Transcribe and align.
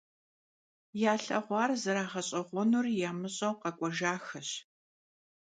Yalheğuar 1.01 1.71
zerağeş'eğuenur 1.83 2.85
yamış'eu 3.01 3.53
khek'uejjaxeş. 3.61 4.49